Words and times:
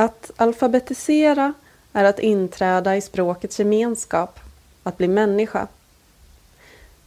Att 0.00 0.30
alfabetisera 0.36 1.52
är 1.92 2.04
att 2.04 2.18
inträda 2.18 2.96
i 2.96 3.00
språkets 3.00 3.58
gemenskap, 3.58 4.40
att 4.82 4.98
bli 4.98 5.08
människa. 5.08 5.66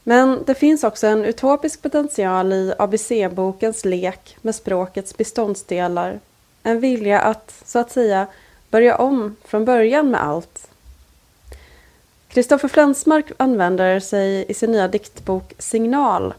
Men 0.04 0.44
det 0.46 0.56
finns 0.56 0.84
också 0.84 1.08
en 1.08 1.26
utopisk 1.26 1.82
potential 1.82 2.54
i 2.54 2.74
ABC-bokens 2.78 3.86
lek 3.86 4.38
med 4.42 4.56
språkets 4.56 5.18
beståndsdelar. 5.18 6.20
En 6.64 6.80
vilja 6.80 7.20
att, 7.20 7.54
så 7.66 7.80
att 7.80 7.92
säga, 7.92 8.28
börja 8.70 8.98
om 8.98 9.36
från 9.46 9.66
början 9.66 10.12
med 10.12 10.24
allt. 10.24 10.68
Kristoffer 12.28 12.68
Flensmark 12.68 13.26
använder 13.38 14.00
sig 14.00 14.46
i 14.48 14.54
sin 14.54 14.72
nya 14.72 14.88
diktbok 14.88 15.54
Signal 15.58 16.34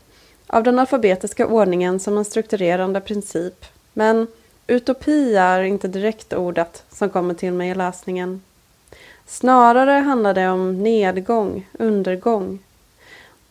av 0.46 0.62
den 0.62 0.79
alfabetiska 0.79 1.46
ordningen 1.46 2.01
som 2.01 2.18
en 2.18 2.24
strukturerande 2.24 3.01
princip. 3.01 3.65
Men 3.93 4.27
utopi 4.66 5.34
är 5.34 5.62
inte 5.62 5.88
direkt 5.88 6.32
ordet 6.32 6.84
som 6.91 7.10
kommer 7.10 7.34
till 7.34 7.52
mig 7.52 7.70
i 7.70 7.74
läsningen. 7.74 8.42
Snarare 9.27 9.90
handlar 9.90 10.34
det 10.34 10.48
om 10.48 10.82
nedgång, 10.82 11.68
undergång. 11.73 12.59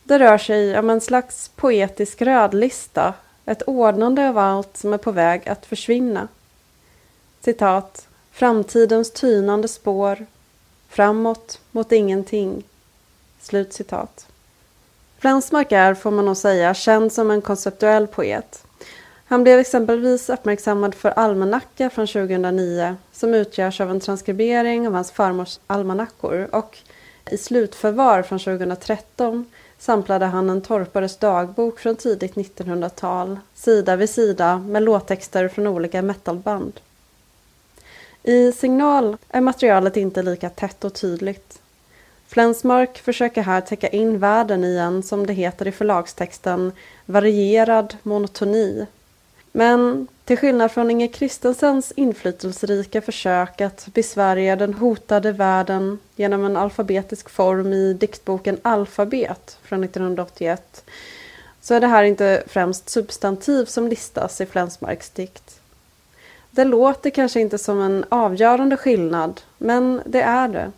Det 0.04 0.18
rör 0.18 0.38
sig 0.38 0.78
om 0.78 0.90
en 0.90 1.00
slags 1.00 1.48
poetisk 1.48 2.22
rödlista, 2.22 3.14
ett 3.46 3.62
ordnande 3.62 4.28
av 4.28 4.38
allt 4.38 4.76
som 4.76 4.92
är 4.92 4.98
på 4.98 5.12
väg 5.12 5.48
att 5.48 5.66
försvinna. 5.66 6.28
Citat. 7.40 8.08
Framtidens 8.30 9.10
tynande 9.10 9.68
spår. 9.68 10.26
Framåt 10.88 11.60
mot 11.70 11.92
ingenting. 11.92 12.62
Slut 13.40 13.72
citat. 13.72 14.26
Flensmark 15.18 15.72
är, 15.72 15.94
får 15.94 16.10
man 16.10 16.24
nog 16.24 16.36
säga, 16.36 16.74
känd 16.74 17.12
som 17.12 17.30
en 17.30 17.42
konceptuell 17.42 18.06
poet. 18.06 18.63
Han 19.34 19.42
blev 19.42 19.58
exempelvis 19.58 20.30
uppmärksammad 20.30 20.94
för 20.94 21.10
Almanacka 21.10 21.90
från 21.90 22.06
2009 22.06 22.96
som 23.12 23.34
utgörs 23.34 23.80
av 23.80 23.90
en 23.90 24.00
transkribering 24.00 24.86
av 24.86 24.94
hans 24.94 25.10
farmors 25.10 25.58
almanackor 25.66 26.48
och 26.52 26.78
i 27.30 27.38
Slutförvar 27.38 28.22
från 28.22 28.38
2013 28.38 29.46
samplade 29.78 30.26
han 30.26 30.50
en 30.50 30.62
torpares 30.62 31.16
dagbok 31.16 31.78
från 31.78 31.96
tidigt 31.96 32.34
1900-tal 32.34 33.38
sida 33.54 33.96
vid 33.96 34.10
sida 34.10 34.58
med 34.58 34.82
låttexter 34.82 35.48
från 35.48 35.66
olika 35.66 36.02
metalband. 36.02 36.80
I 38.22 38.52
Signal 38.52 39.16
är 39.28 39.40
materialet 39.40 39.96
inte 39.96 40.22
lika 40.22 40.50
tätt 40.50 40.84
och 40.84 40.94
tydligt. 40.94 41.58
Flensmark 42.28 42.98
försöker 42.98 43.42
här 43.42 43.60
täcka 43.60 43.88
in 43.88 44.18
världen 44.18 44.64
i 44.64 44.76
en, 44.76 45.02
som 45.02 45.26
det 45.26 45.32
heter 45.32 45.68
i 45.68 45.72
förlagstexten, 45.72 46.72
varierad 47.06 47.96
monotoni. 48.02 48.86
Men 49.56 50.08
till 50.24 50.36
skillnad 50.36 50.72
från 50.72 50.90
Inger 50.90 51.08
Kristensens 51.08 51.92
inflytelserika 51.96 53.02
försök 53.02 53.60
att 53.60 53.88
besvärja 53.94 54.56
den 54.56 54.74
hotade 54.74 55.32
världen 55.32 55.98
genom 56.16 56.44
en 56.44 56.56
alfabetisk 56.56 57.30
form 57.30 57.72
i 57.72 57.92
diktboken 57.94 58.58
Alfabet 58.62 59.58
från 59.62 59.84
1981 59.84 60.84
så 61.60 61.74
är 61.74 61.80
det 61.80 61.86
här 61.86 62.04
inte 62.04 62.42
främst 62.46 62.88
substantiv 62.88 63.64
som 63.64 63.88
listas 63.88 64.40
i 64.40 64.46
Flensmarks 64.46 65.10
dikt. 65.10 65.60
Det 66.50 66.64
låter 66.64 67.10
kanske 67.10 67.40
inte 67.40 67.58
som 67.58 67.80
en 67.80 68.04
avgörande 68.08 68.76
skillnad, 68.76 69.40
men 69.58 70.02
det 70.06 70.22
är 70.22 70.48
det. 70.48 70.72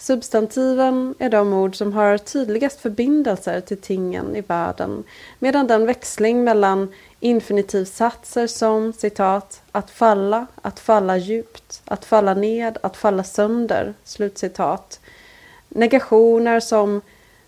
Substantiven 0.00 1.14
är 1.18 1.28
de 1.28 1.52
ord 1.52 1.76
som 1.76 1.92
har 1.92 2.18
tydligast 2.18 2.80
förbindelser 2.80 3.60
till 3.60 3.80
tingen 3.80 4.36
i 4.36 4.40
världen 4.40 5.04
medan 5.38 5.66
den 5.66 5.86
växling 5.86 6.44
mellan 6.44 6.92
infinitivsatser 7.20 8.46
som 8.46 8.92
citat 8.92 9.62
att 9.72 9.90
falla, 9.90 10.46
att 10.62 10.80
falla 10.80 11.16
djupt, 11.16 11.82
att 11.84 12.04
falla 12.04 12.34
ned, 12.34 12.78
att 12.82 12.96
falla 12.96 13.24
sönder, 13.24 13.94
slutcitat. 14.04 15.00
Negationer 15.68 16.60
som 16.60 17.00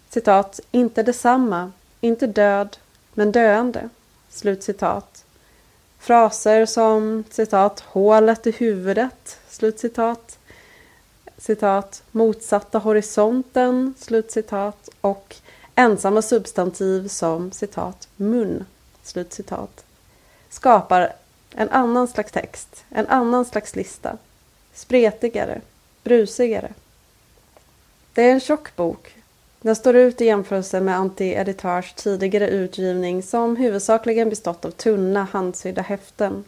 citat 0.08 0.60
inte 0.70 1.02
detsamma, 1.02 1.72
inte 2.00 2.26
död, 2.26 2.76
men 3.14 3.32
döende, 3.32 3.88
slutcitat. 4.30 5.24
Fraser 5.98 6.66
som 6.66 7.24
citat 7.30 7.80
hålet 7.80 8.46
i 8.46 8.50
huvudet, 8.50 9.38
slutcitat 9.48 10.38
citat, 11.42 12.02
motsatta 12.10 12.78
horisonten, 12.78 13.94
slutcitat, 13.98 14.88
och 15.00 15.36
ensamma 15.74 16.22
substantiv 16.22 17.08
som 17.08 17.52
citat, 17.52 18.08
mun, 18.16 18.64
slutcitat, 19.02 19.84
skapar 20.48 21.12
en 21.50 21.68
annan 21.68 22.08
slags 22.08 22.32
text, 22.32 22.84
en 22.88 23.06
annan 23.06 23.44
slags 23.44 23.76
lista, 23.76 24.18
spretigare, 24.74 25.60
brusigare. 26.02 26.72
Det 28.14 28.22
är 28.22 28.32
en 28.32 28.40
tjock 28.40 28.76
bok. 28.76 29.14
Den 29.60 29.76
står 29.76 29.96
ut 29.96 30.20
i 30.20 30.24
jämförelse 30.24 30.80
med 30.80 30.98
Anti-Editörs 30.98 31.94
tidigare 31.94 32.48
utgivning 32.48 33.22
som 33.22 33.56
huvudsakligen 33.56 34.30
bestått 34.30 34.64
av 34.64 34.70
tunna 34.70 35.24
handsydda 35.32 35.82
häften. 35.82 36.44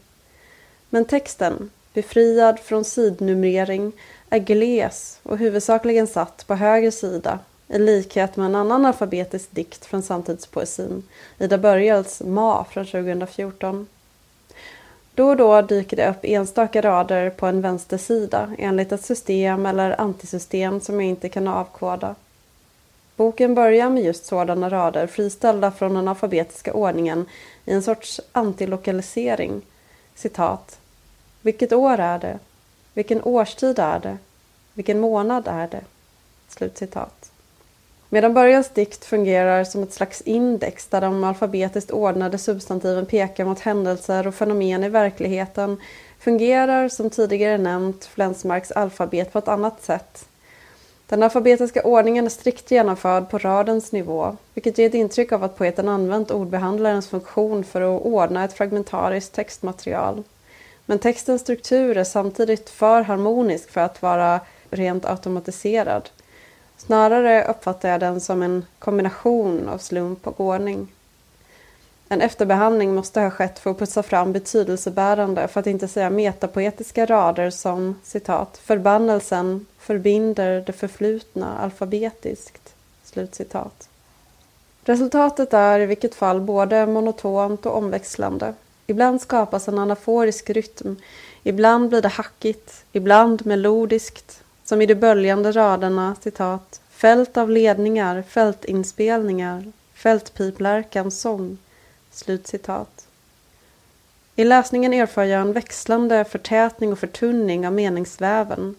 Men 0.91 1.04
texten, 1.04 1.71
befriad 1.94 2.60
från 2.60 2.84
sidnumrering, 2.84 3.93
är 4.31 4.38
gles 4.38 5.19
och 5.22 5.38
huvudsakligen 5.38 6.06
satt 6.06 6.47
på 6.47 6.55
höger 6.55 6.91
sida 6.91 7.38
i 7.69 7.78
likhet 7.78 8.37
med 8.37 8.47
en 8.47 8.55
annan 8.55 8.87
alfabetisk 8.87 9.50
dikt 9.50 9.84
från 9.84 10.03
samtidspoesin, 10.03 11.03
Ida 11.38 11.59
Börjels 11.59 12.22
Ma 12.25 12.65
från 12.65 12.87
2014. 12.87 13.87
Då 15.15 15.28
och 15.28 15.37
då 15.37 15.62
dyker 15.62 15.97
det 15.97 16.10
upp 16.10 16.19
enstaka 16.22 16.83
rader 16.83 17.31
på 17.31 17.47
en 17.47 17.60
vänstersida 17.60 18.54
enligt 18.59 18.93
ett 18.93 19.04
system 19.04 19.66
eller 19.66 20.00
antisystem 20.00 20.81
som 20.81 21.00
jag 21.00 21.09
inte 21.09 21.28
kan 21.28 21.49
avkoda. 21.49 22.15
Boken 23.16 23.54
börjar 23.54 23.91
med 23.91 24.04
just 24.04 24.27
sådana 24.27 24.71
rader 24.71 25.06
friställda 25.06 25.71
från 25.71 25.94
den 25.94 26.09
alfabetiska 26.09 26.72
ordningen 26.72 27.27
i 27.65 27.72
en 27.72 27.83
sorts 27.83 28.21
antilokalisering. 28.33 29.62
Citat. 30.15 30.78
Vilket 31.44 31.72
år 31.72 31.99
är 31.99 32.19
det? 32.19 32.38
Vilken 32.94 33.22
årstid 33.22 33.78
är 33.78 33.99
det? 33.99 34.19
Vilken 34.75 35.00
månad 35.00 35.49
är 35.49 35.69
det? 35.69 35.81
Slutcitat. 36.49 37.31
Medan 38.09 38.34
Börjans 38.34 38.69
dikt 38.69 39.05
fungerar 39.05 39.65
som 39.65 39.83
ett 39.83 39.93
slags 39.93 40.21
index 40.21 40.87
där 40.87 41.00
de 41.00 41.25
alfabetiskt 41.25 41.91
ordnade 41.91 42.38
substantiven 42.38 43.06
pekar 43.06 43.44
mot 43.44 43.60
händelser 43.60 44.27
och 44.27 44.34
fenomen 44.34 44.84
i 44.84 44.88
verkligheten 44.88 45.77
fungerar, 46.19 46.88
som 46.88 47.10
tidigare 47.10 47.59
nämnt, 47.59 48.04
Flensmarks 48.04 48.71
alfabet 48.71 49.33
på 49.33 49.38
ett 49.38 49.49
annat 49.49 49.83
sätt. 49.83 50.27
Den 51.06 51.22
alfabetiska 51.22 51.83
ordningen 51.83 52.25
är 52.25 52.31
strikt 52.31 52.71
genomförd 52.71 53.31
på 53.31 53.38
radens 53.38 53.93
nivå, 53.93 54.37
vilket 54.54 54.78
ger 54.78 54.87
ett 54.87 54.94
intryck 54.94 55.33
av 55.33 55.44
att 55.44 55.59
poeten 55.59 55.88
använt 55.88 56.31
ordbehandlarens 56.31 57.09
funktion 57.09 57.65
för 57.65 57.97
att 57.97 58.03
ordna 58.03 58.44
ett 58.44 58.53
fragmentariskt 58.53 59.34
textmaterial. 59.34 60.22
Men 60.87 60.99
textens 60.99 61.43
struktur 61.43 61.97
är 61.97 62.05
samtidigt 62.05 62.71
för 62.71 63.03
harmonisk 63.03 63.71
för 63.71 63.81
att 63.81 64.03
vara 64.03 64.41
rent 64.71 65.05
automatiserad. 65.05 66.11
Snarare 66.77 67.45
uppfattar 67.45 67.89
jag 67.89 68.00
den 68.00 68.21
som 68.21 68.43
en 68.43 68.65
kombination 68.78 69.69
av 69.69 69.78
slump 69.78 70.27
och 70.27 70.41
ordning. 70.41 70.89
En 72.09 72.21
efterbehandling 72.21 72.95
måste 72.95 73.21
ha 73.21 73.31
skett 73.31 73.59
för 73.59 73.71
att 73.71 73.78
putsa 73.78 74.03
fram 74.03 74.33
betydelsebärande, 74.33 75.49
för 75.49 75.61
att 75.61 75.67
inte 75.67 75.89
säga 75.89 76.11
metapoetiska 76.11 77.06
rader 77.06 77.51
som 77.51 78.01
citat 78.03 78.61
”Förbannelsen 78.65 79.66
förbinder 79.78 80.65
det 80.66 80.72
förflutna 80.72 81.59
alfabetiskt”. 81.59 82.75
Slutcitat. 83.05 83.89
Resultatet 84.84 85.54
är 85.54 85.81
i 85.81 85.86
vilket 85.86 86.15
fall 86.15 86.41
både 86.41 86.86
monotont 86.86 87.66
och 87.66 87.77
omväxlande. 87.77 88.54
Ibland 88.86 89.21
skapas 89.21 89.69
en 89.69 89.78
anaforisk 89.78 90.51
rytm, 90.51 90.97
ibland 91.42 91.89
blir 91.89 92.03
det 92.03 92.09
hackigt, 92.09 92.84
ibland 92.92 93.47
melodiskt, 93.47 94.42
som 94.65 94.83
i 94.83 94.86
de 94.86 94.95
böljande 94.95 95.53
raderna 95.53 96.16
citat 96.21 96.81
Fält 97.04 97.36
av 97.36 97.51
ledningar, 97.51 98.22
fältinspelningar, 98.22 99.72
fältpiplärkans 99.95 101.21
sång. 101.21 101.59
Slutcitat. 102.10 103.07
I 104.36 104.45
läsningen 104.45 104.92
erfar 104.92 105.25
jag 105.25 105.41
en 105.41 105.53
växlande 105.53 106.25
förtätning 106.25 106.92
och 106.92 106.98
förtunning 106.98 107.66
av 107.66 107.72
meningsväven. 107.72 108.75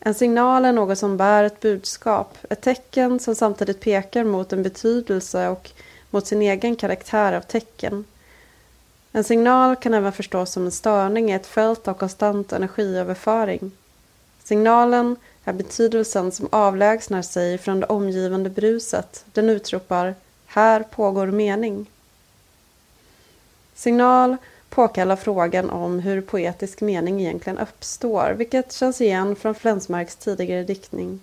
En 0.00 0.14
signal 0.14 0.64
är 0.64 0.72
något 0.72 0.98
som 0.98 1.16
bär 1.16 1.44
ett 1.44 1.60
budskap, 1.60 2.38
ett 2.50 2.60
tecken 2.60 3.20
som 3.20 3.34
samtidigt 3.34 3.80
pekar 3.80 4.24
mot 4.24 4.52
en 4.52 4.62
betydelse 4.62 5.48
och 5.48 5.70
mot 6.10 6.26
sin 6.26 6.42
egen 6.42 6.76
karaktär 6.76 7.32
av 7.32 7.40
tecken. 7.40 8.04
En 9.12 9.24
signal 9.24 9.76
kan 9.76 9.94
även 9.94 10.12
förstås 10.12 10.52
som 10.52 10.64
en 10.64 10.72
störning 10.72 11.30
i 11.30 11.34
ett 11.34 11.46
fält 11.46 11.88
av 11.88 11.94
konstant 11.94 12.52
energiöverföring. 12.52 13.70
Signalen 14.44 15.16
är 15.44 15.52
betydelsen 15.52 16.32
som 16.32 16.48
avlägsnar 16.52 17.22
sig 17.22 17.58
från 17.58 17.80
det 17.80 17.86
omgivande 17.86 18.50
bruset. 18.50 19.24
Den 19.32 19.50
utropar 19.50 20.14
”Här 20.46 20.82
pågår 20.82 21.26
mening”. 21.26 21.86
Signal 23.74 24.36
påkallar 24.68 25.16
frågan 25.16 25.70
om 25.70 25.98
hur 25.98 26.20
poetisk 26.20 26.80
mening 26.80 27.20
egentligen 27.20 27.58
uppstår, 27.58 28.34
vilket 28.36 28.72
känns 28.72 29.00
igen 29.00 29.36
från 29.36 29.54
Flensmarks 29.54 30.16
tidigare 30.16 30.64
diktning. 30.64 31.20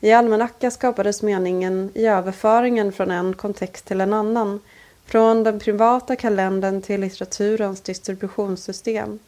I 0.00 0.12
almanacka 0.12 0.70
skapades 0.70 1.22
meningen 1.22 1.90
i 1.94 2.06
överföringen 2.06 2.92
från 2.92 3.10
en 3.10 3.34
kontext 3.34 3.84
till 3.84 4.00
en 4.00 4.12
annan, 4.12 4.60
från 5.08 5.44
den 5.44 5.58
privata 5.58 6.16
kalendern 6.16 6.82
till 6.82 7.00
litteraturens 7.00 7.80
distributionssystem. 7.80 9.18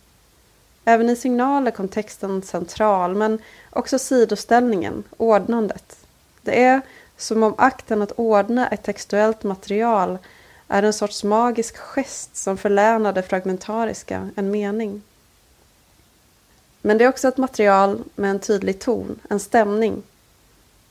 Även 0.85 1.11
i 1.11 1.17
signal 1.17 1.67
är 1.67 1.71
kontexten 1.71 2.43
central, 2.43 3.15
men 3.15 3.39
också 3.71 3.99
sidoställningen, 3.99 5.05
ordnandet. 5.17 5.97
Det 6.43 6.65
är 6.65 6.81
som 7.17 7.43
om 7.43 7.55
akten 7.59 8.03
att 8.03 8.13
ordna 8.17 8.69
ett 8.69 8.83
textuellt 8.83 9.43
material 9.43 10.19
är 10.69 10.83
en 10.83 10.93
sorts 10.93 11.25
magisk 11.25 11.77
gest 11.77 12.37
som 12.37 12.57
förlänar 12.57 13.13
det 13.13 13.23
fragmentariska 13.23 14.31
en 14.37 14.51
mening. 14.51 15.03
Men 16.83 16.99
det 16.99 17.05
är 17.05 17.09
också 17.09 17.29
ett 17.29 17.37
material 17.37 18.05
med 18.15 18.31
en 18.31 18.41
tydlig 18.41 18.79
ton, 18.79 19.21
en 19.31 19.41
stämning. 19.41 20.03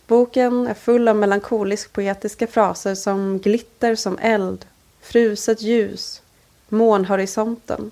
Boken 0.07 0.67
är 0.67 0.73
full 0.73 1.07
av 1.07 1.15
melankolisk 1.15 1.93
poetiska 1.93 2.47
fraser 2.47 2.95
som 2.95 3.39
glitter 3.39 3.95
som 3.95 4.17
eld, 4.21 4.65
fruset 5.01 5.61
ljus, 5.61 6.21
månhorisonten. 6.69 7.91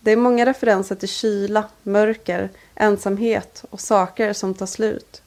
Det 0.00 0.10
är 0.10 0.16
många 0.16 0.46
referenser 0.46 0.94
till 0.94 1.08
kyla, 1.08 1.64
mörker, 1.82 2.48
ensamhet 2.74 3.64
och 3.70 3.80
saker 3.80 4.32
som 4.32 4.54
tar 4.54 4.66
slut. 4.66 5.22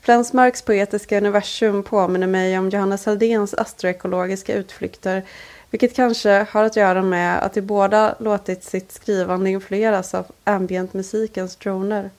Flensmarks 0.00 0.62
poetiska 0.62 1.18
universum 1.18 1.82
påminner 1.82 2.26
mig 2.26 2.58
om 2.58 2.68
Johannes 2.68 3.06
Haldéns 3.06 3.54
astroekologiska 3.54 4.54
utflykter 4.54 5.24
vilket 5.70 5.96
kanske 5.96 6.46
har 6.50 6.64
att 6.64 6.76
göra 6.76 7.02
med 7.02 7.42
att 7.42 7.54
de 7.54 7.60
båda 7.60 8.14
låtit 8.18 8.64
sitt 8.64 8.92
skrivande 8.92 9.50
influeras 9.50 10.14
av 10.14 10.26
ambientmusikens 10.44 11.56
droner. 11.56 12.10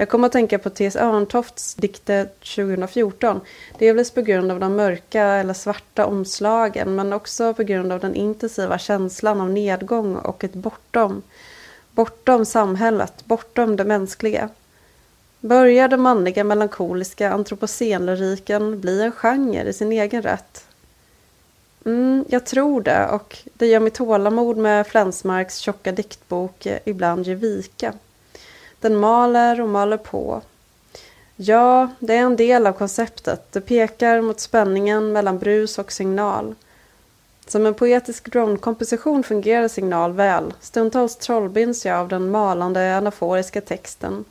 Jag 0.00 0.08
kommer 0.08 0.26
att 0.26 0.32
tänka 0.32 0.58
på 0.58 0.70
T.S. 0.70 0.96
Örntofts 0.96 1.74
dikter 1.74 2.28
2014. 2.56 3.40
Delvis 3.78 4.10
på 4.10 4.20
grund 4.20 4.52
av 4.52 4.60
de 4.60 4.76
mörka 4.76 5.22
eller 5.24 5.54
svarta 5.54 6.06
omslagen 6.06 6.94
men 6.94 7.12
också 7.12 7.54
på 7.54 7.62
grund 7.62 7.92
av 7.92 8.00
den 8.00 8.14
intensiva 8.14 8.78
känslan 8.78 9.40
av 9.40 9.50
nedgång 9.50 10.16
och 10.16 10.44
ett 10.44 10.52
bortom. 10.52 11.22
Bortom 11.92 12.46
samhället, 12.46 13.24
bortom 13.24 13.76
det 13.76 13.84
mänskliga. 13.84 14.48
Börjar 15.40 15.88
den 15.88 16.00
manliga 16.00 16.44
melankoliska 16.44 17.32
antropocenlyriken 17.32 18.80
bli 18.80 19.02
en 19.02 19.12
genre 19.12 19.68
i 19.68 19.72
sin 19.72 19.92
egen 19.92 20.22
rätt? 20.22 20.64
Mm, 21.84 22.24
jag 22.28 22.46
tror 22.46 22.80
det 22.82 23.06
och 23.06 23.38
det 23.54 23.66
gör 23.66 23.80
mitt 23.80 23.94
tålamod 23.94 24.56
med 24.56 24.86
Flensmarks 24.86 25.58
tjocka 25.58 25.92
diktbok 25.92 26.66
eh, 26.66 26.78
ibland 26.84 27.26
ge 27.26 27.34
vika. 27.34 27.94
Den 28.80 28.96
maler 28.96 29.60
och 29.60 29.68
maler 29.68 29.96
på. 29.96 30.42
Ja, 31.36 31.88
det 31.98 32.14
är 32.14 32.20
en 32.20 32.36
del 32.36 32.66
av 32.66 32.72
konceptet. 32.72 33.52
Det 33.52 33.60
pekar 33.60 34.20
mot 34.20 34.40
spänningen 34.40 35.12
mellan 35.12 35.38
brus 35.38 35.78
och 35.78 35.92
signal. 35.92 36.54
Som 37.46 37.66
en 37.66 37.74
poetisk 37.74 38.32
drone-komposition 38.32 39.22
fungerar 39.22 39.68
signal 39.68 40.12
väl. 40.12 40.54
Stundtals 40.60 41.16
trollbinds 41.16 41.86
jag 41.86 41.98
av 41.98 42.08
den 42.08 42.30
malande 42.30 42.96
anaforiska 42.96 43.60
texten. 43.60 44.24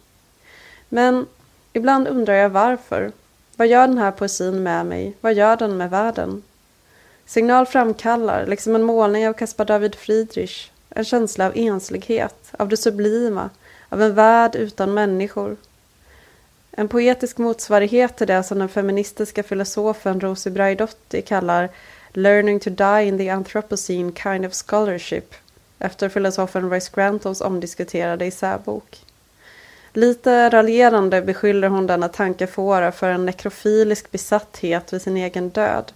Men 0.89 1.25
ibland 1.73 2.07
undrar 2.07 2.33
jag 2.33 2.49
varför. 2.49 3.11
Vad 3.55 3.67
gör 3.67 3.87
den 3.87 3.97
här 3.97 4.11
poesin 4.11 4.63
med 4.63 4.85
mig? 4.85 5.15
Vad 5.21 5.33
gör 5.33 5.57
den 5.57 5.77
med 5.77 5.89
världen? 5.89 6.43
Signal 7.25 7.65
framkallar, 7.65 8.45
liksom 8.45 8.75
en 8.75 8.83
målning 8.83 9.27
av 9.27 9.33
Caspar 9.33 9.65
David 9.65 9.95
Friedrich, 9.95 10.69
en 10.89 11.05
känsla 11.05 11.45
av 11.45 11.51
enslighet, 11.55 12.53
av 12.57 12.69
det 12.69 12.77
sublima, 12.77 13.49
av 13.89 14.01
en 14.01 14.13
värld 14.15 14.55
utan 14.55 14.93
människor. 14.93 15.57
En 16.71 16.87
poetisk 16.87 17.37
motsvarighet 17.37 18.17
till 18.17 18.27
det 18.27 18.43
som 18.43 18.59
den 18.59 18.69
feministiska 18.69 19.43
filosofen 19.43 20.19
Rosie 20.19 20.51
Braidotti 20.51 21.21
kallar 21.21 21.69
“learning 22.13 22.59
to 22.59 22.69
die 22.69 23.03
in 23.05 23.17
the 23.17 23.29
anthropocene 23.29 24.11
kind 24.11 24.45
of 24.45 24.53
scholarship” 24.53 25.35
efter 25.79 26.09
filosofen 26.09 26.69
Royce 26.69 26.91
Grantons 26.93 27.41
omdiskuterade 27.41 28.25
isärbok. 28.25 28.97
Lite 29.93 30.49
raljerande 30.49 31.21
beskyller 31.21 31.67
hon 31.67 31.87
denna 31.87 32.07
tankefåra 32.07 32.91
för 32.91 33.09
en 33.09 33.25
nekrofilisk 33.25 34.11
besatthet 34.11 34.93
vid 34.93 35.01
sin 35.01 35.17
egen 35.17 35.49
död. 35.49 35.91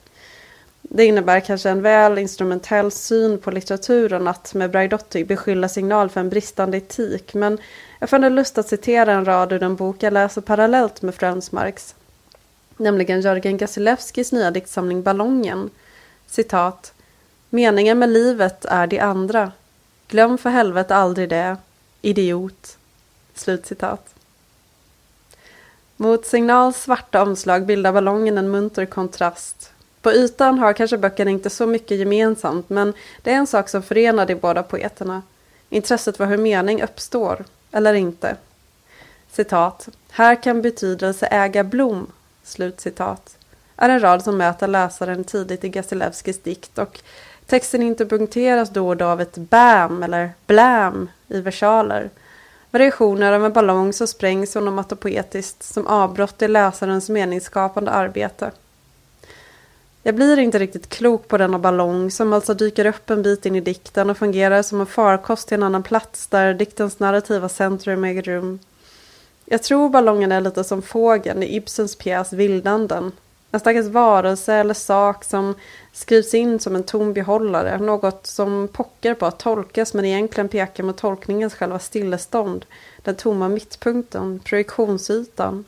Det 0.90 1.06
innebär 1.06 1.40
kanske 1.40 1.70
en 1.70 1.82
väl 1.82 2.18
instrumentell 2.18 2.92
syn 2.92 3.38
på 3.38 3.52
litteraturen 3.52 4.28
att 4.28 4.54
med 4.54 4.72
Braidotti 4.72 5.26
beskylla 5.26 5.70
signal 5.70 6.10
för 6.10 6.20
en 6.20 6.30
bristande 6.30 6.78
etik, 6.78 7.34
men 7.34 7.58
jag 8.00 8.10
fann 8.10 8.36
lust 8.36 8.58
att 8.58 8.68
citera 8.68 9.14
en 9.14 9.26
rad 9.26 9.52
ur 9.52 9.60
den 9.60 9.76
bok 9.76 10.04
jag 10.04 10.14
läser 10.14 10.42
parallellt 10.42 11.02
med 11.02 11.16
Frönsmarks, 11.16 11.96
nämligen 12.78 13.22
Jörgen 13.22 13.58
Gasilewskis 13.58 14.32
nya 14.32 14.52
diktsamling 14.52 15.04
Ballongen. 15.04 15.70
Citat. 16.28 16.94
Meningen 17.50 18.00
med 18.00 18.10
livet 18.10 18.66
är 18.66 18.88
de 18.88 19.00
andra. 19.00 19.52
Glöm 20.08 20.38
för 20.38 20.50
helvete 20.50 20.96
aldrig 20.96 21.30
det. 21.30 21.58
Idiot. 22.02 22.78
Slutcitat. 23.36 24.14
Mot 25.98 26.26
Signals 26.26 26.82
svarta 26.82 27.22
omslag 27.22 27.66
bildar 27.66 27.94
ballongen 27.94 28.38
en 28.38 28.52
munter 28.52 28.86
kontrast. 28.86 29.73
På 30.04 30.12
ytan 30.12 30.60
har 30.60 30.74
kanske 30.74 30.98
böckerna 30.98 31.32
inte 31.32 31.50
så 31.50 31.68
mycket 31.68 31.98
gemensamt 31.98 32.70
men 32.70 32.94
det 33.22 33.32
är 33.32 33.36
en 33.36 33.48
sak 33.48 33.70
som 33.70 33.84
förenar 33.84 34.26
de 34.26 34.36
båda 34.36 34.64
poeterna. 34.64 35.22
Intresset 35.70 36.18
för 36.18 36.26
hur 36.26 36.38
mening 36.38 36.84
uppstår, 36.84 37.46
eller 37.72 37.94
inte. 37.94 38.36
Citat. 39.32 39.90
Här 40.12 40.44
kan 40.44 40.62
betydelse 40.62 41.26
äga 41.26 41.64
blom. 41.64 42.08
Slutcitat. 42.44 43.38
Är 43.76 43.90
en 43.90 44.00
rad 44.00 44.24
som 44.24 44.38
möter 44.38 44.68
läsaren 44.68 45.24
tidigt 45.24 45.64
i 45.64 45.70
Gasilevskis 45.70 46.42
dikt 46.42 46.78
och 46.78 47.00
texten 47.46 47.84
interpunkteras 47.84 48.70
då 48.70 48.88
och 48.88 48.98
då 48.98 49.06
av 49.06 49.22
ett 49.22 49.38
bam 49.38 50.04
eller 50.04 50.32
blam 50.46 51.10
i 51.28 51.42
versaler 51.42 52.10
Variationer 52.72 53.34
av 53.34 53.46
en 53.46 53.54
ballong 53.54 53.94
som 53.94 54.08
sprängs 54.08 54.56
onomatopoetiskt 54.56 55.64
som 55.64 55.88
avbrott 55.88 56.42
i 56.42 56.48
läsarens 56.48 57.10
meningsskapande 57.10 57.92
arbete. 57.92 58.52
Jag 60.04 60.16
blir 60.16 60.40
inte 60.40 60.60
riktigt 60.60 60.90
klok 60.90 61.28
på 61.28 61.38
denna 61.38 61.60
ballong 61.60 62.12
som 62.12 62.34
alltså 62.34 62.54
dyker 62.54 62.86
upp 62.86 63.10
en 63.10 63.22
bit 63.22 63.46
in 63.46 63.56
i 63.56 63.62
dikten 63.62 64.10
och 64.10 64.18
fungerar 64.18 64.62
som 64.62 64.80
en 64.80 64.86
farkost 64.86 65.48
till 65.48 65.56
en 65.56 65.64
annan 65.64 65.84
plats 65.84 66.28
där 66.28 66.54
diktens 66.54 67.00
narrativa 67.00 67.50
centrum 67.50 68.04
äger 68.04 68.22
rum. 68.22 68.60
Jag 69.46 69.64
tror 69.64 69.90
ballongen 69.90 70.32
är 70.32 70.42
lite 70.42 70.64
som 70.64 70.82
fågeln 70.82 71.44
i 71.44 71.56
Ibsens 71.56 71.96
pjäs 71.96 72.34
Vildanden 72.34 73.12
en 73.54 73.60
stackars 73.60 73.86
varelse 73.86 74.54
eller 74.54 74.74
sak 74.74 75.24
som 75.24 75.56
skrivs 75.92 76.34
in 76.34 76.60
som 76.60 76.76
en 76.76 76.84
tom 76.84 77.14
behållare. 77.14 77.78
Något 77.78 78.28
som 78.28 78.70
pockar 78.72 79.14
på 79.14 79.26
att 79.26 79.40
tolkas 79.40 79.94
men 79.94 80.06
egentligen 80.06 80.50
pekar 80.50 80.84
mot 80.84 80.98
tolkningens 80.98 81.54
själva 81.54 81.80
stillestånd. 81.80 82.66
Den 83.02 83.16
tomma 83.16 83.50
mittpunkten, 83.50 84.40
projektionsytan. 84.40 85.66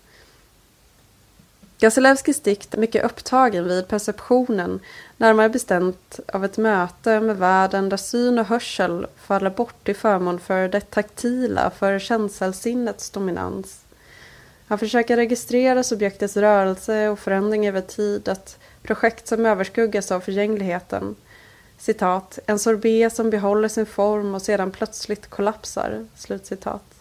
Gasilevskis 1.79 2.39
dikt 2.41 2.73
är 2.73 2.77
mycket 2.77 3.05
upptagen 3.05 3.67
vid 3.67 3.87
perceptionen, 3.87 4.79
närmare 5.17 5.49
bestämt 5.49 6.19
av 6.33 6.45
ett 6.45 6.57
möte 6.57 7.19
med 7.19 7.37
världen 7.37 7.89
där 7.89 7.97
syn 7.97 8.39
och 8.39 8.45
hörsel 8.45 9.07
faller 9.17 9.49
bort 9.49 9.83
till 9.83 9.95
förmån 9.95 10.39
för 10.39 10.67
det 10.67 10.91
taktila, 10.91 11.71
för 11.77 11.99
känselsinnets 11.99 13.09
dominans. 13.09 13.81
Han 14.67 14.79
försöker 14.79 15.15
registrera 15.15 15.83
subjektets 15.83 16.37
rörelse 16.37 17.09
och 17.09 17.19
förändring 17.19 17.67
över 17.67 17.81
tid, 17.81 18.27
ett 18.27 18.59
projekt 18.83 19.27
som 19.27 19.45
överskuggas 19.45 20.11
av 20.11 20.19
förgängligheten. 20.19 21.15
Citat, 21.77 22.39
en 22.45 22.59
sorbet 22.59 23.13
som 23.13 23.29
behåller 23.29 23.67
sin 23.67 23.85
form 23.85 24.35
och 24.35 24.41
sedan 24.41 24.71
plötsligt 24.71 25.29
kollapsar. 25.29 26.07
Slutcitat. 26.15 26.94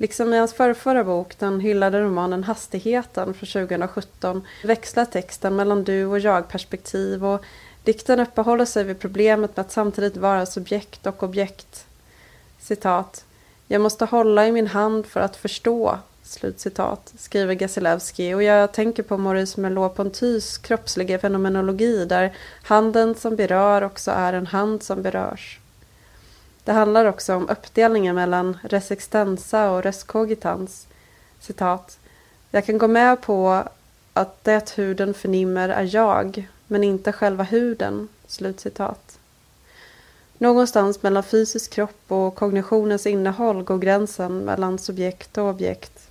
Liksom 0.00 0.34
i 0.34 0.38
hans 0.38 0.52
förrförra 0.52 1.04
bok, 1.04 1.38
den 1.38 1.60
hyllade 1.60 2.00
romanen 2.00 2.44
Hastigheten 2.44 3.34
från 3.34 3.66
2017, 3.66 4.42
växlar 4.64 5.04
texten 5.04 5.56
mellan 5.56 5.84
du 5.84 6.06
och 6.06 6.18
jag-perspektiv 6.18 7.24
och 7.24 7.44
dikten 7.84 8.20
uppehåller 8.20 8.64
sig 8.64 8.84
vid 8.84 8.98
problemet 8.98 9.56
med 9.56 9.66
att 9.66 9.72
samtidigt 9.72 10.16
vara 10.16 10.46
subjekt 10.46 11.06
och 11.06 11.22
objekt. 11.22 11.86
Citat. 12.58 13.24
Jag 13.68 13.80
måste 13.80 14.04
hålla 14.04 14.46
i 14.46 14.52
min 14.52 14.66
hand 14.66 15.06
för 15.06 15.20
att 15.20 15.36
förstå, 15.36 15.98
Slutcitat, 16.22 17.12
skriver 17.18 17.54
Gasilewski 17.54 18.34
och 18.34 18.42
jag 18.42 18.72
tänker 18.72 19.02
på 19.02 19.16
Maurice 19.16 19.60
Merleau-Pontys 19.60 20.62
kroppsliga 20.62 21.18
fenomenologi 21.18 22.04
där 22.04 22.36
handen 22.62 23.14
som 23.14 23.36
berör 23.36 23.82
också 23.82 24.10
är 24.10 24.32
en 24.32 24.46
hand 24.46 24.82
som 24.82 25.02
berörs. 25.02 25.60
Det 26.64 26.72
handlar 26.72 27.04
också 27.04 27.34
om 27.34 27.48
uppdelningen 27.48 28.14
mellan 28.14 28.58
resistensa 28.62 29.70
och 29.70 29.82
reskogitans. 29.82 30.86
Citat. 31.40 31.98
Jag 32.50 32.66
kan 32.66 32.78
gå 32.78 32.88
med 32.88 33.20
på 33.20 33.64
att 34.12 34.44
det 34.44 34.72
huden 34.76 35.14
förnimmer 35.14 35.68
är 35.68 35.94
jag, 35.94 36.48
men 36.66 36.84
inte 36.84 37.12
själva 37.12 37.44
huden. 37.44 38.08
Slutcitat. 38.26 39.18
Någonstans 40.38 41.02
mellan 41.02 41.22
fysisk 41.22 41.70
kropp 41.70 42.04
och 42.08 42.34
kognitionens 42.34 43.06
innehåll 43.06 43.62
går 43.62 43.78
gränsen 43.78 44.38
mellan 44.38 44.78
subjekt 44.78 45.38
och 45.38 45.44
objekt. 45.44 46.08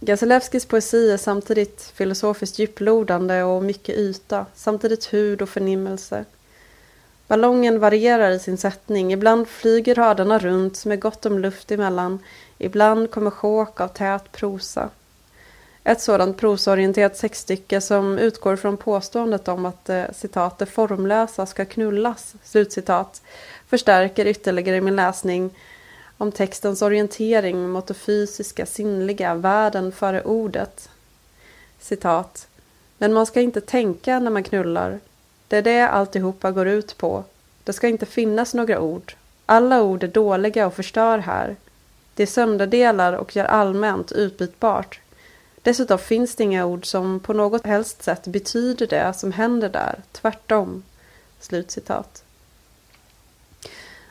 Gazelewskis 0.00 0.66
poesi 0.66 1.10
är 1.10 1.16
samtidigt 1.16 1.82
filosofiskt 1.94 2.58
djuplodande 2.58 3.42
och 3.42 3.62
mycket 3.62 3.96
yta, 3.96 4.46
samtidigt 4.54 5.12
hud 5.12 5.42
och 5.42 5.48
förnimmelse. 5.48 6.24
Ballongen 7.32 7.80
varierar 7.80 8.30
i 8.30 8.38
sin 8.38 8.58
sättning, 8.58 9.12
ibland 9.12 9.48
flyger 9.48 9.94
raderna 9.94 10.38
runt 10.38 10.84
med 10.84 11.00
gott 11.00 11.26
om 11.26 11.38
luft 11.38 11.70
emellan, 11.72 12.18
ibland 12.58 13.10
kommer 13.10 13.30
sjåk 13.30 13.80
av 13.80 13.88
tät 13.88 14.32
prosa. 14.32 14.88
Ett 15.84 16.00
sådant 16.00 16.36
prosorienterat 16.36 17.16
sexstycke 17.16 17.80
som 17.80 18.18
utgår 18.18 18.56
från 18.56 18.76
påståendet 18.76 19.48
om 19.48 19.66
att 19.66 19.88
eh, 19.88 20.04
citat, 20.12 20.58
det 20.58 20.66
formlösa 20.66 21.46
ska 21.46 21.64
knullas, 21.64 22.34
slutcitat, 22.44 23.22
förstärker 23.68 24.26
ytterligare 24.26 24.80
min 24.80 24.96
läsning 24.96 25.50
om 26.18 26.32
textens 26.32 26.82
orientering 26.82 27.68
mot 27.68 27.86
det 27.86 27.94
fysiska, 27.94 28.66
sinnliga, 28.66 29.34
världen 29.34 29.92
före 29.92 30.22
ordet. 30.22 30.90
Citat. 31.80 32.48
Men 32.98 33.12
man 33.12 33.26
ska 33.26 33.40
inte 33.40 33.60
tänka 33.60 34.18
när 34.18 34.30
man 34.30 34.44
knullar. 34.44 35.00
Det 35.52 35.58
är 35.58 35.62
det 35.62 35.88
alltihopa 35.88 36.50
går 36.50 36.68
ut 36.68 36.98
på. 36.98 37.24
Det 37.64 37.72
ska 37.72 37.88
inte 37.88 38.06
finnas 38.06 38.54
några 38.54 38.80
ord. 38.80 39.14
Alla 39.46 39.82
ord 39.82 40.02
är 40.02 40.08
dåliga 40.08 40.66
och 40.66 40.74
förstör 40.74 41.18
här. 41.18 41.56
Det 42.14 42.22
är 42.22 42.26
sönderdelar 42.26 43.12
och 43.12 43.36
gör 43.36 43.44
allmänt 43.44 44.12
utbytbart. 44.12 45.00
Dessutom 45.62 45.98
finns 45.98 46.36
det 46.36 46.44
inga 46.44 46.66
ord 46.66 46.86
som 46.86 47.20
på 47.20 47.32
något 47.32 47.66
helst 47.66 48.02
sätt 48.02 48.26
betyder 48.26 48.86
det 48.86 49.12
som 49.16 49.32
händer 49.32 49.68
där, 49.68 50.02
tvärtom. 50.12 50.82
Slutcitat. 51.40 52.24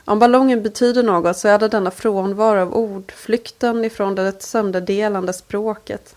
Om 0.05 0.19
ballongen 0.19 0.63
betyder 0.63 1.03
något 1.03 1.38
så 1.38 1.48
är 1.48 1.60
det 1.60 1.67
denna 1.67 1.91
frånvaro 1.91 2.62
av 2.62 2.75
ord, 2.75 3.12
flykten 3.12 3.86
ifrån 3.86 4.15
det 4.15 4.43
sönderdelande 4.43 5.33
språket. 5.33 6.15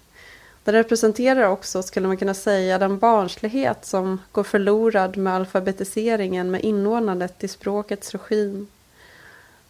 Den 0.64 0.74
representerar 0.74 1.48
också, 1.48 1.82
skulle 1.82 2.08
man 2.08 2.16
kunna 2.16 2.34
säga, 2.34 2.78
den 2.78 2.98
barnslighet 2.98 3.84
som 3.84 4.20
går 4.32 4.44
förlorad 4.44 5.16
med 5.16 5.34
alfabetiseringen 5.34 6.50
med 6.50 6.64
inordnandet 6.64 7.44
i 7.44 7.48
språkets 7.48 8.12
regim. 8.12 8.66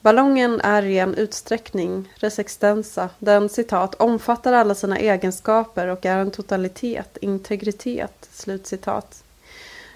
Ballongen 0.00 0.60
är 0.60 0.82
ren 0.82 1.14
utsträckning, 1.14 2.12
resextensa. 2.14 3.08
Den 3.18 3.48
citat 3.48 3.94
omfattar 3.94 4.52
alla 4.52 4.74
sina 4.74 4.98
egenskaper 4.98 5.86
och 5.86 6.06
är 6.06 6.18
en 6.18 6.30
totalitet, 6.30 7.16
integritet. 7.20 8.28
Slutcitat. 8.32 9.24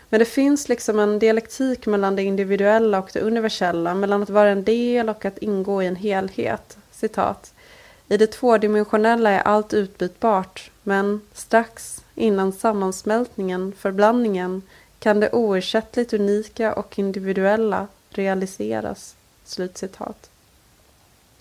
Men 0.09 0.19
det 0.19 0.25
finns 0.25 0.69
liksom 0.69 0.99
en 0.99 1.19
dialektik 1.19 1.87
mellan 1.87 2.17
det 2.17 2.23
individuella 2.23 2.99
och 2.99 3.11
det 3.13 3.21
universella, 3.21 3.95
mellan 3.95 4.23
att 4.23 4.31
vara 4.31 4.51
en 4.51 4.65
del 4.65 5.09
och 5.09 5.25
att 5.25 5.39
ingå 5.39 5.83
i 5.83 5.87
en 5.87 5.97
helhet. 5.97 6.79
Citat. 6.93 7.53
I 8.09 8.17
det 8.17 8.27
tvådimensionella 8.27 9.31
är 9.31 9.41
allt 9.41 9.75
utbytbart, 9.75 10.71
men 10.83 11.21
strax 11.33 12.05
innan 12.15 12.53
sammansmältningen, 12.53 13.73
förblandningen, 13.79 14.63
kan 14.99 15.21
det 15.21 15.33
oersättligt 15.33 16.13
unika 16.13 16.73
och 16.73 16.99
individuella 16.99 17.87
realiseras. 18.11 19.15
Slutcitat. 19.45 20.31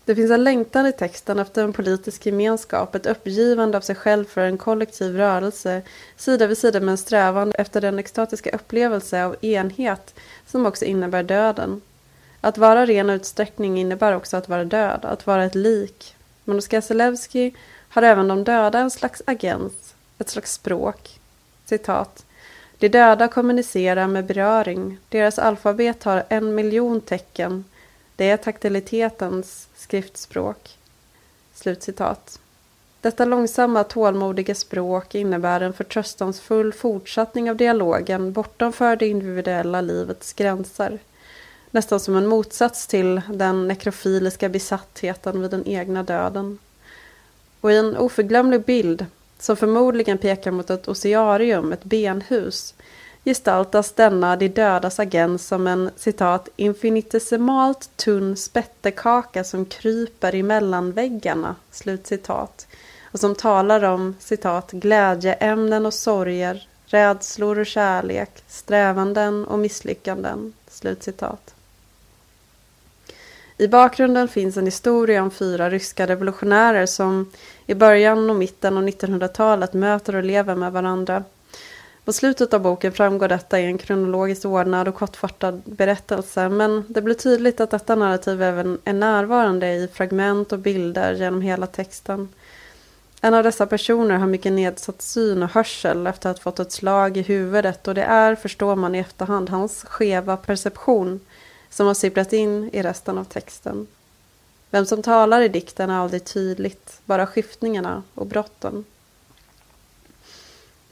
Det 0.05 0.15
finns 0.15 0.31
en 0.31 0.43
längtan 0.43 0.86
i 0.86 0.91
texten 0.91 1.39
efter 1.39 1.63
en 1.63 1.74
politisk 1.74 2.25
gemenskap, 2.25 2.95
ett 2.95 3.05
uppgivande 3.05 3.77
av 3.77 3.81
sig 3.81 3.95
själv 3.95 4.25
för 4.25 4.41
en 4.41 4.57
kollektiv 4.57 5.17
rörelse, 5.17 5.81
sida 6.17 6.47
vid 6.47 6.57
sida 6.57 6.79
med 6.79 6.89
en 6.89 6.97
strävan 6.97 7.51
efter 7.51 7.81
den 7.81 8.00
extatiska 8.00 8.50
upplevelse 8.50 9.25
av 9.25 9.36
enhet 9.41 10.15
som 10.45 10.65
också 10.65 10.86
innebär 10.86 11.24
döden. 11.24 11.81
Att 12.41 12.57
vara 12.57 12.86
ren 12.86 13.09
utsträckning 13.09 13.79
innebär 13.79 14.15
också 14.15 14.38
att 14.38 14.50
vara 14.50 14.65
död, 14.65 15.05
att 15.05 15.27
vara 15.27 15.45
ett 15.45 15.55
lik. 15.55 16.16
Men 16.47 16.57
hos 16.57 16.67
Gazelewski 16.67 17.53
har 17.89 18.01
även 18.01 18.27
de 18.27 18.43
döda 18.43 18.79
en 18.79 18.91
slags 18.91 19.21
agens, 19.25 19.95
ett 20.17 20.29
slags 20.29 20.53
språk. 20.53 21.19
Citat. 21.65 22.25
De 22.77 22.89
döda 22.89 23.27
kommunicerar 23.27 24.07
med 24.07 24.25
beröring, 24.25 24.97
deras 25.09 25.39
alfabet 25.39 26.03
har 26.03 26.23
en 26.29 26.55
miljon 26.55 27.01
tecken, 27.01 27.65
det 28.15 28.29
är 28.29 28.37
taktilitetens 28.37 29.67
skriftspråk. 29.75 30.77
Slutcitat. 31.53 32.39
Detta 33.01 33.25
långsamma, 33.25 33.83
tålmodiga 33.83 34.55
språk 34.55 35.15
innebär 35.15 35.61
en 35.61 35.73
förtröstansfull 35.73 36.73
fortsättning 36.73 37.49
av 37.49 37.55
dialogen 37.55 38.33
bortanför 38.33 38.95
det 38.95 39.07
individuella 39.07 39.81
livets 39.81 40.33
gränser. 40.33 40.99
Nästan 41.71 42.00
som 42.00 42.15
en 42.15 42.27
motsats 42.27 42.88
till 42.88 43.21
den 43.33 43.67
nekrofiliska 43.67 44.50
besattheten 44.50 45.41
vid 45.41 45.51
den 45.51 45.67
egna 45.67 46.03
döden. 46.03 46.59
Och 47.62 47.71
i 47.71 47.77
en 47.77 47.97
oförglömlig 47.97 48.62
bild, 48.62 49.05
som 49.39 49.57
förmodligen 49.57 50.17
pekar 50.17 50.51
mot 50.51 50.69
ett 50.69 50.88
ocearium, 50.88 51.74
ett 51.74 51.83
benhus, 51.83 52.74
gestaltas 53.25 53.91
denna 53.91 54.36
de 54.36 54.47
dödas 54.47 55.00
agens 55.00 55.47
som 55.47 55.67
en 55.67 55.89
citat 55.95 56.50
infinitesimalt 56.55 57.89
tunn 57.95 58.38
spettekaka 58.38 59.43
som 59.43 59.65
kryper 59.65 60.36
i 60.36 60.43
mellanväggarna” 60.43 61.55
Slutcitat. 61.71 62.67
Och 63.12 63.19
som 63.19 63.36
talar 63.36 63.83
om 63.83 64.15
citat 64.19 64.71
glädjeämnen 64.71 65.86
och 65.86 65.93
sorger, 65.93 66.67
rädslor 66.86 67.59
och 67.59 67.65
kärlek, 67.65 68.43
strävanden 68.47 69.45
och 69.45 69.59
misslyckanden. 69.59 70.53
Slutcitat. 70.67 71.56
I 73.57 73.67
bakgrunden 73.67 74.27
finns 74.27 74.57
en 74.57 74.65
historia 74.65 75.21
om 75.21 75.31
fyra 75.31 75.69
ryska 75.69 76.07
revolutionärer 76.07 76.85
som 76.85 77.31
i 77.65 77.73
början 77.75 78.29
och 78.29 78.35
mitten 78.35 78.77
av 78.77 78.83
1900-talet 78.87 79.73
möter 79.73 80.15
och 80.15 80.23
lever 80.23 80.55
med 80.55 80.71
varandra 80.71 81.23
på 82.07 82.13
slutet 82.13 82.53
av 82.53 82.61
boken 82.61 82.91
framgår 82.91 83.27
detta 83.27 83.59
i 83.59 83.65
en 83.65 83.77
kronologiskt 83.77 84.45
ordnad 84.45 84.87
och 84.87 84.95
kortfattad 84.95 85.61
berättelse 85.65 86.49
men 86.49 86.85
det 86.87 87.01
blir 87.01 87.15
tydligt 87.15 87.59
att 87.59 87.71
detta 87.71 87.95
narrativ 87.95 88.41
även 88.41 88.77
är 88.83 88.93
närvarande 88.93 89.73
i 89.73 89.87
fragment 89.93 90.51
och 90.51 90.59
bilder 90.59 91.13
genom 91.13 91.41
hela 91.41 91.67
texten. 91.67 92.29
En 93.21 93.33
av 93.33 93.43
dessa 93.43 93.65
personer 93.65 94.15
har 94.15 94.27
mycket 94.27 94.53
nedsatt 94.53 95.01
syn 95.01 95.43
och 95.43 95.49
hörsel 95.49 96.07
efter 96.07 96.29
att 96.29 96.37
ha 96.37 96.43
fått 96.43 96.59
ett 96.59 96.71
slag 96.71 97.17
i 97.17 97.21
huvudet 97.21 97.87
och 97.87 97.95
det 97.95 98.03
är, 98.03 98.35
förstår 98.35 98.75
man 98.75 98.95
i 98.95 98.99
efterhand, 98.99 99.49
hans 99.49 99.83
skeva 99.83 100.37
perception 100.37 101.19
som 101.69 101.88
har 101.88 101.93
sipprat 101.93 102.33
in 102.33 102.69
i 102.74 102.81
resten 102.81 103.17
av 103.17 103.24
texten. 103.24 103.88
Vem 104.69 104.86
som 104.86 105.03
talar 105.03 105.41
i 105.41 105.47
dikten 105.47 105.89
är 105.89 106.00
aldrig 106.00 106.25
tydligt, 106.25 107.01
bara 107.05 107.27
skiftningarna 107.27 108.03
och 108.13 108.27
brotten. 108.27 108.86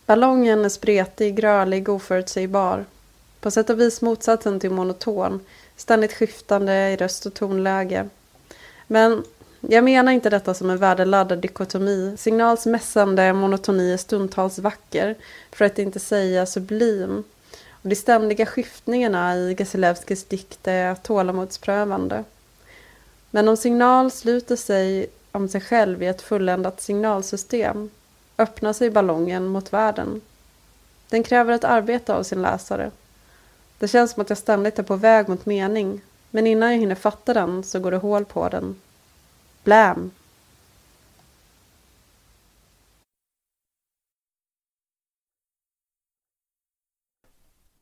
Ballongen 0.05 0.65
är 0.65 0.69
spretig, 0.69 1.43
rörlig, 1.43 1.89
oförutsägbar. 1.89 2.85
På 3.39 3.51
sätt 3.51 3.69
och 3.69 3.79
vis 3.79 4.01
motsatsen 4.01 4.59
till 4.59 4.71
monoton, 4.71 5.39
ständigt 5.75 6.13
skiftande 6.13 6.73
i 6.73 6.95
röst 6.95 7.25
och 7.25 7.33
tonläge. 7.33 8.09
Men 8.87 9.23
jag 9.61 9.83
menar 9.83 10.11
inte 10.11 10.29
detta 10.29 10.53
som 10.53 10.69
en 10.69 10.77
värdeladdad 10.77 11.39
dikotomi. 11.39 12.15
Signals 12.17 12.65
mässande 12.65 13.33
monotoni 13.33 13.93
är 13.93 13.97
stundtals 13.97 14.59
vacker, 14.59 15.15
för 15.51 15.65
att 15.65 15.79
inte 15.79 15.99
säga 15.99 16.45
sublim. 16.45 17.23
Och 17.85 17.89
de 17.89 17.95
ständiga 17.95 18.45
skiftningarna 18.45 19.35
i 19.35 19.53
Gasilevskis 19.53 20.23
dikt 20.23 20.67
är 20.67 20.95
tålamodsprövande. 20.95 22.23
Men 23.31 23.47
om 23.47 23.57
signal 23.57 24.11
sluter 24.11 24.55
sig 24.55 25.07
om 25.31 25.49
sig 25.49 25.61
själv 25.61 26.03
i 26.03 26.07
ett 26.07 26.21
fulländat 26.21 26.81
signalsystem 26.81 27.89
öppnar 28.37 28.73
sig 28.73 28.89
ballongen 28.89 29.45
mot 29.45 29.73
världen. 29.73 30.21
Den 31.09 31.23
kräver 31.23 31.53
ett 31.53 31.63
arbete 31.63 32.13
av 32.13 32.23
sin 32.23 32.41
läsare. 32.41 32.91
Det 33.79 33.87
känns 33.87 34.11
som 34.11 34.21
att 34.21 34.29
jag 34.29 34.37
ständigt 34.37 34.79
är 34.79 34.83
på 34.83 34.95
väg 34.95 35.29
mot 35.29 35.45
mening, 35.45 36.01
men 36.29 36.47
innan 36.47 36.71
jag 36.71 36.79
hinner 36.79 36.95
fatta 36.95 37.33
den 37.33 37.63
så 37.63 37.79
går 37.79 37.91
det 37.91 37.97
hål 37.97 38.25
på 38.25 38.49
den. 38.49 38.75
Blam! 39.63 40.11